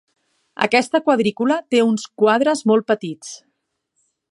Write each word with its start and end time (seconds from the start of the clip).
Aquesta 0.65 1.01
quadrícula 1.09 1.57
té 1.75 1.83
uns 1.89 2.07
quadres 2.23 2.65
molt 2.73 2.91
petits. 2.93 3.37